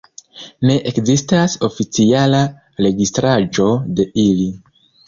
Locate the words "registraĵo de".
2.87-4.13